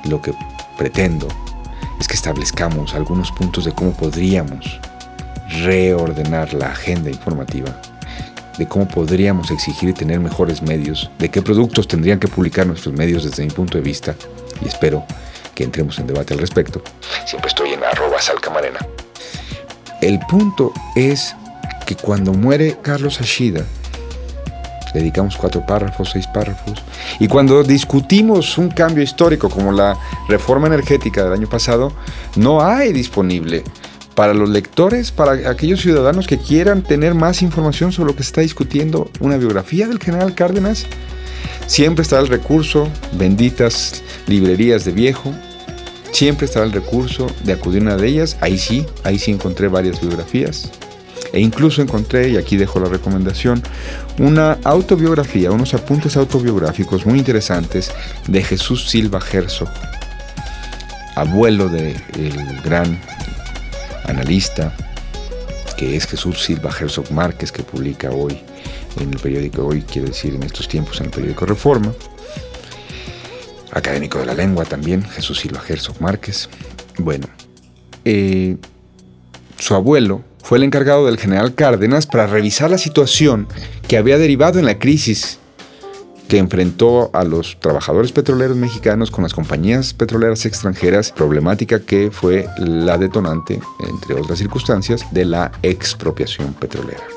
lo 0.09 0.23
que 0.23 0.33
pretendo 0.79 1.29
es 2.01 2.09
que 2.09 2.15
establezcamos 2.15 2.95
algunos 2.95 3.31
puntos 3.31 3.67
de 3.67 3.73
cómo 3.73 3.93
podríamos 3.93 4.81
reordenar 5.63 6.55
la 6.55 6.71
agenda 6.71 7.11
informativa, 7.11 7.81
de 8.57 8.67
cómo 8.67 8.89
podríamos 8.89 9.51
exigir 9.51 9.91
y 9.91 9.93
tener 9.93 10.21
mejores 10.21 10.63
medios, 10.63 11.11
de 11.19 11.31
qué 11.31 11.43
productos 11.43 11.87
tendrían 11.87 12.19
que 12.19 12.29
publicar 12.29 12.67
nuestros 12.67 12.95
medios 12.95 13.25
desde 13.25 13.45
mi 13.45 13.51
punto 13.51 13.77
de 13.77 13.85
vista, 13.85 14.15
y 14.65 14.69
espero 14.69 15.05
que 15.57 15.65
entremos 15.65 15.99
en 15.99 16.07
debate 16.07 16.35
al 16.35 16.41
respecto. 16.41 16.81
Siempre 17.27 17.49
estoy 17.49 17.73
en 17.73 17.83
arroba 17.83 18.21
salcamarena. 18.21 18.79
El 20.01 20.21
punto 20.21 20.73
es 20.95 21.35
que 21.87 21.97
cuando 21.97 22.33
muere 22.33 22.77
Carlos 22.83 23.21
Ashida, 23.21 23.65
dedicamos 24.93 25.37
cuatro 25.37 25.65
párrafos, 25.67 26.11
seis 26.13 26.27
párrafos, 26.29 26.85
y 27.19 27.27
cuando 27.27 27.65
discutimos 27.65 28.59
un 28.59 28.69
cambio 28.69 29.03
histórico 29.03 29.49
como 29.49 29.73
la 29.73 29.99
reforma 30.29 30.67
energética 30.67 31.25
del 31.25 31.33
año 31.33 31.49
pasado, 31.49 31.93
no 32.37 32.63
hay 32.63 32.93
disponible 32.93 33.65
para 34.15 34.35
los 34.35 34.49
lectores, 34.49 35.11
para 35.11 35.51
aquellos 35.51 35.81
ciudadanos 35.81 36.27
que 36.27 36.39
quieran 36.39 36.83
tener 36.83 37.15
más 37.15 37.43
información 37.43 37.93
sobre 37.93 38.13
lo 38.13 38.17
que 38.17 38.23
se 38.23 38.29
está 38.29 38.41
discutiendo, 38.43 39.11
una 39.21 39.37
biografía 39.39 39.87
del 39.89 39.99
general 39.99 40.35
Cárdenas, 40.35 40.87
siempre 41.67 42.03
está 42.03 42.19
el 42.21 42.29
recurso, 42.29 42.89
benditas 43.13 44.03
librerías 44.27 44.85
de 44.85 44.93
viejo, 44.93 45.35
siempre 46.13 46.47
estará 46.47 46.65
el 46.65 46.73
recurso 46.73 47.27
de 47.45 47.53
acudir 47.53 47.83
a 47.83 47.85
una 47.85 47.97
de 47.97 48.09
ellas. 48.09 48.37
Ahí 48.41 48.59
sí, 48.59 48.87
ahí 49.05 49.19
sí 49.19 49.31
encontré 49.31 49.69
varias 49.69 50.01
biografías. 50.01 50.71
E 51.33 51.41
incluso 51.41 51.83
encontré, 51.83 52.31
y 52.31 52.37
aquí 52.37 52.57
dejo 52.57 52.81
la 52.81 52.89
recomendación, 52.89 53.63
una 54.19 54.59
autobiografía, 54.65 55.51
unos 55.51 55.75
apuntes 55.75 56.17
autobiográficos 56.17 57.05
muy 57.05 57.19
interesantes 57.19 57.91
de 58.29 58.43
Jesús 58.43 58.89
Silva 58.89 59.21
Herzog, 59.33 59.69
abuelo 61.15 61.69
del 61.69 61.97
gran 62.65 63.01
analista 64.05 64.75
que 65.77 65.97
es 65.97 66.07
Jesús 66.07 66.43
Silva 66.43 66.71
Herzog 66.71 67.13
Márquez, 67.13 67.53
que 67.53 67.63
publica 67.63 68.11
hoy 68.11 68.41
en 69.01 69.13
el 69.13 69.19
periódico, 69.19 69.67
hoy 69.67 69.83
quiero 69.83 70.09
decir 70.09 70.35
en 70.35 70.43
estos 70.43 70.69
tiempos 70.69 71.01
en 71.01 71.07
el 71.07 71.13
periódico 71.13 71.47
Reforma 71.47 71.93
académico 73.77 74.19
de 74.19 74.27
la 74.27 74.35
lengua 74.35 74.65
también, 74.65 75.03
Jesús 75.03 75.41
Silva 75.41 75.63
Herzog 75.67 76.01
Márquez. 76.01 76.49
Bueno, 76.99 77.27
eh, 78.05 78.57
su 79.59 79.75
abuelo 79.75 80.23
fue 80.43 80.59
el 80.59 80.65
encargado 80.65 81.07
del 81.07 81.19
general 81.19 81.55
Cárdenas 81.55 82.07
para 82.07 82.27
revisar 82.27 82.71
la 82.71 82.79
situación 82.79 83.47
que 83.87 83.99
había 83.99 84.19
derivado 84.19 84.59
en 84.59 84.65
la 84.65 84.79
crisis 84.79 85.39
que 86.29 86.39
enfrentó 86.39 87.11
a 87.13 87.23
los 87.23 87.61
trabajadores 87.61 88.11
petroleros 88.11 88.57
mexicanos 88.57 89.13
con 89.13 89.23
las 89.23 89.33
compañías 89.33 89.95
petroleras 89.95 90.45
extranjeras, 90.45 91.13
problemática 91.13 91.81
que 91.81 92.11
fue 92.11 92.49
la 92.59 92.99
detonante, 92.99 93.61
entre 93.89 94.15
otras 94.15 94.39
circunstancias, 94.39 95.07
de 95.13 95.25
la 95.25 95.53
expropiación 95.63 96.53
petrolera. 96.55 97.16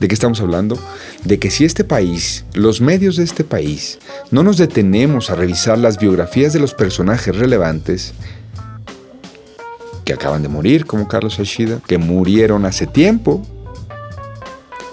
¿De 0.00 0.06
qué 0.06 0.14
estamos 0.14 0.40
hablando? 0.40 0.78
De 1.24 1.38
que 1.38 1.50
si 1.50 1.64
este 1.64 1.82
país, 1.82 2.44
los 2.54 2.80
medios 2.80 3.16
de 3.16 3.24
este 3.24 3.42
país, 3.42 3.98
no 4.30 4.44
nos 4.44 4.56
detenemos 4.56 5.30
a 5.30 5.34
revisar 5.34 5.78
las 5.78 5.98
biografías 5.98 6.52
de 6.52 6.60
los 6.60 6.72
personajes 6.72 7.34
relevantes 7.34 8.14
que 10.04 10.12
acaban 10.12 10.42
de 10.42 10.48
morir, 10.48 10.86
como 10.86 11.08
Carlos 11.08 11.40
Ashida, 11.40 11.80
que 11.86 11.98
murieron 11.98 12.64
hace 12.64 12.86
tiempo, 12.86 13.44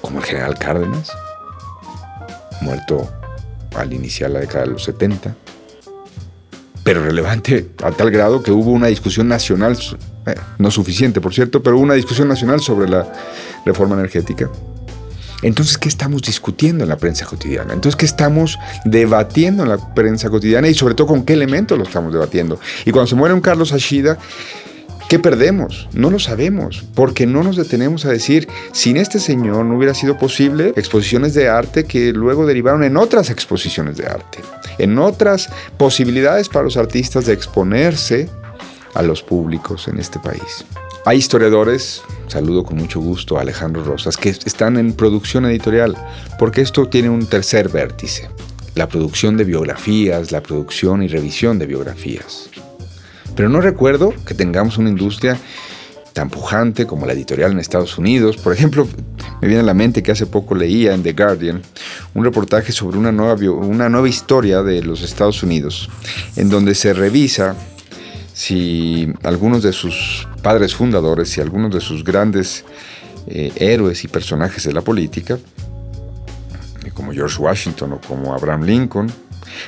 como 0.02 0.20
el 0.20 0.26
general 0.26 0.58
Cárdenas, 0.58 1.12
muerto 2.62 3.08
al 3.76 3.94
iniciar 3.94 4.32
la 4.32 4.40
década 4.40 4.66
de 4.66 4.72
los 4.72 4.84
70, 4.84 5.36
pero 6.84 7.04
relevante 7.04 7.70
a 7.84 7.92
tal 7.92 8.12
grado 8.12 8.42
que 8.42 8.52
hubo 8.52 8.72
una 8.72 8.88
discusión 8.88 9.28
nacional, 9.28 9.78
eh, 10.26 10.36
no 10.58 10.72
suficiente 10.72 11.22
por 11.22 11.34
cierto, 11.34 11.62
pero 11.62 11.78
una 11.78 11.94
discusión 11.94 12.28
nacional 12.28 12.60
sobre 12.60 12.90
la 12.90 13.12
reforma 13.66 13.96
energética. 13.96 14.50
Entonces, 15.42 15.78
¿qué 15.78 15.90
estamos 15.90 16.22
discutiendo 16.22 16.84
en 16.84 16.90
la 16.90 16.98
prensa 16.98 17.26
cotidiana? 17.26 17.74
Entonces, 17.74 17.96
¿qué 17.96 18.06
estamos 18.06 18.58
debatiendo 18.84 19.64
en 19.64 19.70
la 19.70 19.94
prensa 19.94 20.30
cotidiana 20.30 20.68
y 20.68 20.74
sobre 20.74 20.96
todo 20.96 21.08
con 21.08 21.24
qué 21.24 21.34
elementos 21.34 21.78
lo 21.78 21.84
estamos 21.84 22.14
debatiendo? 22.14 22.60
Y 22.86 22.92
cuando 22.92 23.08
se 23.08 23.16
muere 23.16 23.34
un 23.34 23.42
Carlos 23.42 23.74
Ashida, 23.74 24.18
¿Qué 25.08 25.20
perdemos? 25.20 25.88
No 25.94 26.10
lo 26.10 26.18
sabemos, 26.18 26.84
porque 26.96 27.28
no 27.28 27.44
nos 27.44 27.58
detenemos 27.58 28.06
a 28.06 28.10
decir, 28.10 28.48
sin 28.72 28.98
este 28.98 29.20
señor 29.20 29.64
no 29.66 29.78
hubiera 29.78 29.94
sido 29.94 30.18
posible 30.18 30.74
exposiciones 30.76 31.36
de 31.36 31.48
arte 31.48 31.84
que 31.86 32.12
luego 32.12 32.48
derivaron 32.48 32.84
en 32.84 32.98
otras 32.98 33.30
exposiciones 33.30 33.98
de 33.98 34.08
arte, 34.08 34.40
en 34.80 34.98
otras 34.98 35.50
posibilidades 35.78 36.50
para 36.50 36.66
los 36.66 36.76
artistas 36.76 37.28
de 37.28 37.34
exponerse 37.34 38.30
a 38.96 39.04
los 39.04 39.22
públicos 39.22 39.88
en 39.88 40.00
este 40.00 40.18
país. 40.18 40.66
Hay 41.08 41.20
historiadores, 41.20 42.02
saludo 42.26 42.64
con 42.64 42.78
mucho 42.78 43.00
gusto 43.00 43.38
a 43.38 43.42
Alejandro 43.42 43.84
Rosas, 43.84 44.18
que 44.18 44.30
están 44.30 44.76
en 44.78 44.94
producción 44.94 45.46
editorial, 45.46 45.96
porque 46.40 46.62
esto 46.62 46.88
tiene 46.88 47.12
un 47.12 47.28
tercer 47.28 47.70
vértice. 47.70 48.28
la 48.74 48.90
producción 48.90 49.38
de 49.38 49.46
biografías, 49.46 50.32
la 50.34 50.42
producción 50.42 51.04
y 51.04 51.08
revisión 51.08 51.60
de 51.60 51.68
biografías. 51.68 52.50
Pero 53.36 53.48
no 53.48 53.62
recuerdo 53.62 54.14
que 54.26 54.34
tengamos 54.34 54.78
una 54.78 54.90
industria 54.90 55.40
tan 56.12 56.30
pujante 56.30 56.88
como 56.88 57.06
la 57.06 57.14
editorial 57.14 57.52
en 57.52 57.60
Estados 57.60 57.98
Unidos. 57.98 58.36
Por 58.36 58.52
ejemplo, 58.52 58.86
me 59.42 59.48
viene 59.48 59.62
a 59.62 59.66
la 59.66 59.74
mente 59.74 60.04
que 60.04 60.12
hace 60.12 60.26
poco 60.26 60.56
leía 60.56 60.94
en 60.94 61.04
The 61.04 61.14
Guardian 61.14 61.62
un 62.16 62.26
reportaje 62.26 62.72
sobre 62.72 62.98
una 62.98 63.12
nueva, 63.12 63.36
una 63.52 63.88
nueva 63.90 64.10
historia 64.10 64.62
de 64.62 64.82
los 64.82 65.04
Estados 65.04 65.44
Unidos, 65.44 65.90
en 66.36 66.50
donde 66.50 66.76
se 66.76 66.94
revisa 66.94 67.56
si 68.36 69.14
algunos 69.24 69.64
de 69.64 69.72
sus 69.72 70.28
padres 70.44 70.76
fundadores 70.76 71.38
y 71.38 71.42
algunos 71.42 71.74
de 71.74 71.80
sus 71.80 72.04
grandes 72.04 72.66
eh, 73.28 73.54
héroes 73.56 74.04
y 74.04 74.10
personajes 74.10 74.66
de 74.66 74.74
la 74.74 74.82
política, 74.82 75.40
como 76.94 77.14
George 77.14 77.42
Washington 77.42 77.94
o 77.94 78.02
como 78.02 78.34
Abraham 78.34 78.64
Lincoln, 78.64 79.10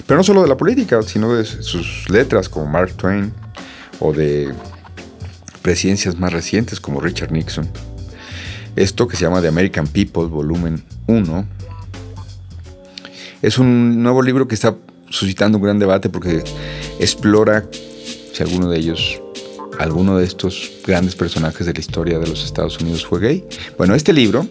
pero 0.05 0.17
no 0.17 0.23
solo 0.23 0.41
de 0.41 0.49
la 0.49 0.57
política, 0.57 1.01
sino 1.01 1.33
de 1.33 1.45
sus 1.45 2.09
letras 2.09 2.49
como 2.49 2.65
Mark 2.65 2.91
Twain 2.97 3.31
o 4.01 4.11
de 4.11 4.53
presidencias 5.61 6.19
más 6.19 6.33
recientes 6.33 6.81
como 6.81 6.99
Richard 6.99 7.31
Nixon. 7.31 7.69
Esto 8.75 9.07
que 9.07 9.15
se 9.15 9.23
llama 9.23 9.41
The 9.41 9.47
American 9.47 9.87
People, 9.87 10.25
volumen 10.25 10.83
1, 11.07 11.47
es 13.41 13.57
un 13.57 14.03
nuevo 14.03 14.21
libro 14.21 14.45
que 14.45 14.55
está 14.55 14.75
suscitando 15.09 15.57
un 15.57 15.63
gran 15.63 15.79
debate 15.79 16.09
porque 16.09 16.43
explora 16.99 17.65
si 18.37 18.43
alguno 18.43 18.69
de 18.69 18.77
ellos, 18.77 19.19
alguno 19.79 20.19
de 20.19 20.23
estos 20.23 20.71
grandes 20.85 21.15
personajes 21.15 21.65
de 21.65 21.73
la 21.73 21.79
historia 21.79 22.19
de 22.19 22.27
los 22.27 22.45
Estados 22.45 22.79
Unidos 22.79 23.03
fue 23.03 23.19
gay. 23.19 23.43
Bueno, 23.79 23.95
este 23.95 24.13
libro 24.13 24.45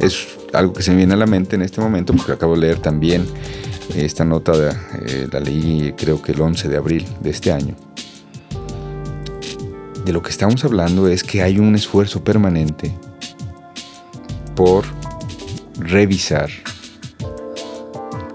es 0.00 0.28
algo 0.52 0.72
que 0.72 0.84
se 0.84 0.92
me 0.92 0.98
viene 0.98 1.14
a 1.14 1.16
la 1.16 1.26
mente 1.26 1.56
en 1.56 1.62
este 1.62 1.80
momento 1.80 2.14
porque 2.14 2.30
acabo 2.30 2.54
de 2.54 2.60
leer 2.60 2.78
también 2.78 3.26
esta 3.96 4.24
nota, 4.24 4.52
de, 4.56 4.70
eh, 4.70 5.28
la 5.32 5.40
leí 5.40 5.92
creo 5.96 6.22
que 6.22 6.30
el 6.30 6.40
11 6.40 6.68
de 6.68 6.76
abril 6.76 7.04
de 7.20 7.30
este 7.30 7.50
año 7.50 7.74
de 10.04 10.12
lo 10.12 10.22
que 10.22 10.30
estamos 10.30 10.64
hablando 10.64 11.08
es 11.08 11.24
que 11.24 11.42
hay 11.42 11.58
un 11.58 11.74
esfuerzo 11.74 12.22
permanente 12.22 12.96
por 14.54 14.84
revisar 15.80 16.48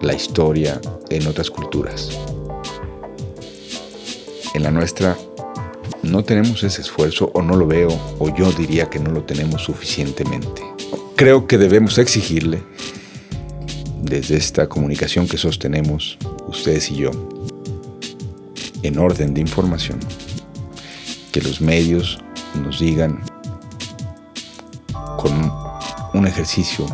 la 0.01 0.13
historia 0.13 0.81
en 1.09 1.27
otras 1.27 1.49
culturas. 1.49 2.26
En 4.57 4.63
la 4.63 4.71
nuestra 4.71 5.15
no 6.01 6.23
tenemos 6.23 6.63
ese 6.63 6.81
esfuerzo 6.81 7.29
o 7.35 7.43
no 7.43 7.55
lo 7.55 7.67
veo 7.67 7.89
o 8.17 8.35
yo 8.35 8.51
diría 8.51 8.89
que 8.89 8.97
no 8.97 9.11
lo 9.11 9.21
tenemos 9.21 9.61
suficientemente. 9.61 10.63
Creo 11.15 11.45
que 11.45 11.59
debemos 11.59 11.99
exigirle 11.99 12.63
desde 14.01 14.35
esta 14.35 14.67
comunicación 14.67 15.27
que 15.27 15.37
sostenemos 15.37 16.17
ustedes 16.47 16.89
y 16.89 16.95
yo 16.95 17.11
en 18.81 18.97
orden 18.97 19.35
de 19.35 19.41
información 19.41 19.99
que 21.31 21.39
los 21.41 21.61
medios 21.61 22.17
nos 22.59 22.79
digan 22.79 23.21
con 25.19 25.53
un 26.15 26.25
ejercicio 26.25 26.87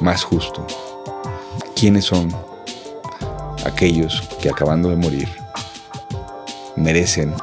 más 0.00 0.22
justo 0.22 0.64
quiénes 1.74 2.04
son 2.04 2.32
aquellos 3.66 4.22
que 4.40 4.48
acabando 4.48 4.90
de 4.90 4.96
morir 4.96 5.39
merecen 6.80 7.34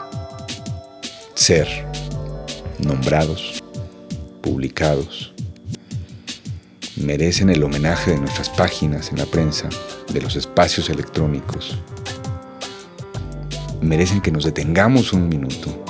ser 1.36 1.68
nombrados, 2.80 3.64
publicados, 4.42 5.34
merecen 6.96 7.50
el 7.50 7.64
homenaje 7.64 8.12
de 8.12 8.18
nuestras 8.18 8.50
páginas 8.50 9.12
en 9.12 9.20
la 9.20 9.26
prensa, 9.26 9.70
de 10.12 10.22
los 10.22 10.36
espacios 10.36 10.90
electrónicos, 10.90 11.78
merecen 13.82 14.22
que 14.22 14.32
nos 14.32 14.44
detengamos 14.44 15.14
un 15.14 15.30
minuto 15.30 15.84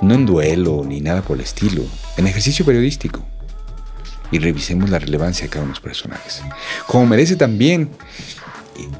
no 0.00 0.14
en 0.14 0.26
duelo 0.26 0.84
ni 0.86 1.00
nada 1.00 1.22
por 1.22 1.38
el 1.38 1.42
estilo, 1.42 1.82
en 2.16 2.26
ejercicio 2.26 2.64
periodístico. 2.64 3.24
Y 4.30 4.38
revisemos 4.38 4.90
la 4.90 4.98
relevancia 4.98 5.44
de 5.44 5.50
cada 5.50 5.62
uno 5.62 5.72
de 5.72 5.76
los 5.76 5.80
personajes. 5.80 6.42
Como 6.86 7.06
merece 7.06 7.36
también, 7.36 7.90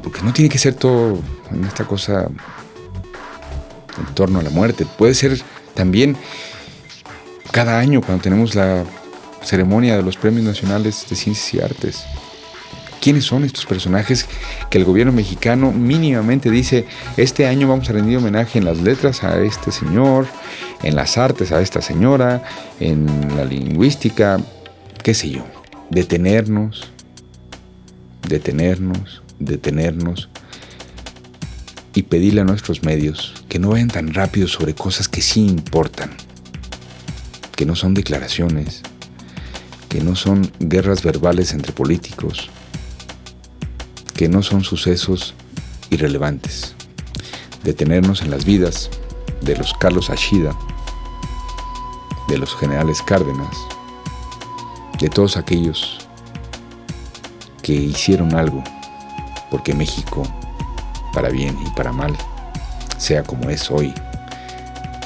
porque 0.03 0.23
no 0.23 0.33
tiene 0.33 0.49
que 0.49 0.59
ser 0.59 0.75
todo 0.75 1.19
en 1.51 1.65
esta 1.65 1.85
cosa 1.85 2.31
en 3.99 4.15
torno 4.15 4.41
a 4.41 4.43
la 4.43 4.51
muerte, 4.51 4.87
puede 4.99 5.15
ser 5.15 5.41
también 5.75 6.17
cada 7.53 7.79
año 7.79 8.01
cuando 8.01 8.23
tenemos 8.23 8.55
la 8.55 8.85
ceremonia 9.43 9.97
de 9.97 10.03
los 10.03 10.17
premios 10.17 10.45
nacionales 10.45 11.07
de 11.09 11.17
ciencias 11.17 11.55
y 11.55 11.61
artes. 11.61 12.05
¿Quiénes 13.01 13.25
son 13.25 13.45
estos 13.45 13.67
personajes 13.67 14.27
que 14.71 14.79
el 14.79 14.85
gobierno 14.85 15.13
mexicano 15.13 15.71
mínimamente 15.73 16.51
dice, 16.51 16.87
este 17.19 17.47
año 17.47 17.69
vamos 17.69 17.91
a 17.91 17.93
rendir 17.93 18.17
homenaje 18.17 18.59
en 18.59 18.65
las 18.65 18.79
letras 18.79 19.23
a 19.23 19.43
este 19.43 19.73
señor, 19.73 20.27
en 20.83 20.97
las 20.97 21.19
artes 21.19 21.53
a 21.53 21.61
esta 21.61 21.83
señora, 21.83 22.43
en 22.81 23.07
la 23.37 23.45
lingüística, 23.45 24.41
qué 25.03 25.13
sé 25.13 25.29
yo? 25.29 25.45
Detenernos, 25.91 26.91
detenernos, 28.27 29.23
detenernos 29.39 30.31
y 31.95 32.03
pedirle 32.03 32.41
a 32.41 32.45
nuestros 32.45 32.83
medios 32.83 33.45
que 33.49 33.59
no 33.59 33.71
vayan 33.71 33.89
tan 33.89 34.13
rápido 34.13 34.49
sobre 34.49 34.75
cosas 34.75 35.09
que 35.09 35.23
sí 35.23 35.47
importan, 35.47 36.11
que 37.57 37.65
no 37.65 37.77
son 37.77 37.95
declaraciones, 37.95 38.83
que 39.89 40.01
no 40.01 40.17
son 40.17 40.51
guerras 40.59 41.03
verbales 41.03 41.53
entre 41.53 41.73
políticos, 41.73 42.51
que 44.17 44.29
no 44.29 44.43
son 44.43 44.65
sucesos 44.65 45.35
irrelevantes. 45.91 46.75
Detenernos 47.63 48.23
en 48.23 48.31
las 48.31 48.45
vidas 48.45 48.91
de 49.43 49.57
los 49.57 49.73
Carlos 49.75 50.11
Ashida, 50.11 50.57
de 52.29 52.39
los 52.39 52.57
generales 52.57 53.01
Cárdenas, 53.03 53.57
de 55.01 55.09
todos 55.09 55.37
aquellos 55.37 55.99
que 57.63 57.73
hicieron 57.73 58.35
algo 58.35 58.63
porque 59.51 59.73
México, 59.73 60.25
para 61.15 61.31
bien 61.31 61.57
y 61.65 61.71
para 61.71 61.93
mal, 61.93 62.15
sea 62.99 63.23
como 63.23 63.49
es 63.49 63.71
hoy, 63.71 63.95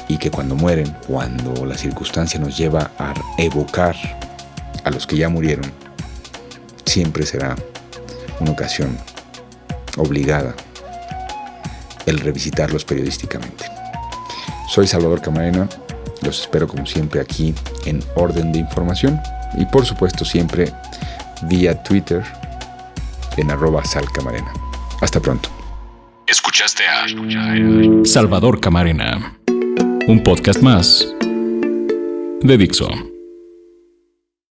y 0.07 0.17
que 0.17 0.31
cuando 0.31 0.55
mueren, 0.55 0.93
cuando 1.07 1.65
la 1.65 1.77
circunstancia 1.77 2.39
nos 2.39 2.57
lleva 2.57 2.91
a 2.97 3.13
evocar 3.37 3.95
a 4.83 4.89
los 4.89 5.05
que 5.05 5.17
ya 5.17 5.29
murieron, 5.29 5.71
siempre 6.85 7.25
será 7.25 7.55
una 8.39 8.51
ocasión 8.51 8.97
obligada 9.97 10.55
el 12.05 12.19
revisitarlos 12.19 12.85
periodísticamente. 12.85 13.65
Soy 14.67 14.87
Salvador 14.87 15.21
Camarena, 15.21 15.69
los 16.21 16.41
espero 16.41 16.67
como 16.67 16.85
siempre 16.85 17.21
aquí 17.21 17.53
en 17.85 18.03
Orden 18.15 18.51
de 18.51 18.59
Información 18.59 19.21
y 19.57 19.65
por 19.65 19.85
supuesto 19.85 20.25
siempre 20.25 20.71
vía 21.43 21.81
Twitter 21.83 22.23
en 23.37 23.51
arroba 23.51 23.85
salcamarena. 23.85 24.51
Hasta 25.01 25.19
pronto. 25.19 25.58
Salvador 28.03 28.59
Camarena, 28.59 29.39
un 30.07 30.21
podcast 30.25 30.61
más 30.61 31.07
de 32.41 32.57
Dixo. 32.57 33.08